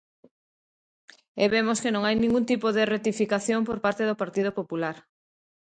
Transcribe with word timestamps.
E 1.43 1.45
vemos 1.53 1.81
que 1.83 1.93
non 1.93 2.03
hai 2.05 2.15
ningún 2.17 2.43
tipo 2.51 2.67
de 2.77 2.87
rectificación 2.93 3.61
por 3.67 3.77
parte 3.85 4.03
do 4.09 4.19
Partido 4.21 4.51
Popular. 4.59 4.95